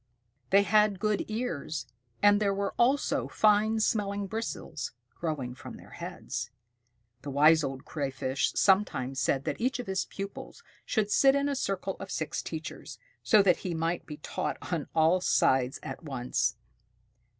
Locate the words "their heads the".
5.77-7.29